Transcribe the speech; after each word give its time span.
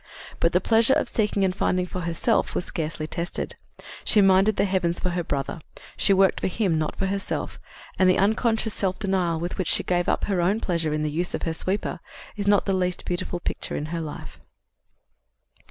But 0.39 0.51
the 0.51 0.59
pleasure 0.59 0.95
of 0.95 1.07
seeking 1.07 1.45
and 1.45 1.55
finding 1.55 1.85
for 1.85 1.99
herself 2.01 2.55
was 2.55 2.65
scarcely 2.65 3.05
tested. 3.05 3.55
She 4.03 4.19
'minded 4.19 4.55
the 4.55 4.65
heavens' 4.65 4.99
for 4.99 5.11
her 5.11 5.23
brother; 5.23 5.61
she 5.95 6.11
worked 6.11 6.39
for 6.39 6.47
him, 6.47 6.79
not 6.79 6.95
for 6.95 7.05
herself, 7.05 7.59
and 7.99 8.09
the 8.09 8.17
unconscious 8.17 8.73
self 8.73 8.97
denial 8.97 9.39
with 9.39 9.59
which 9.59 9.69
she 9.69 9.83
gave 9.83 10.09
up 10.09 10.23
'her 10.23 10.41
own 10.41 10.59
pleasure 10.59 10.91
in 10.91 11.03
the 11.03 11.11
use 11.11 11.35
of 11.35 11.43
her 11.43 11.53
sweeper' 11.53 11.99
is 12.35 12.47
not 12.47 12.65
the 12.65 12.73
least 12.73 13.05
beautiful 13.05 13.39
picture 13.39 13.75
in 13.75 13.85
her 13.93 14.01
life." 14.01 14.41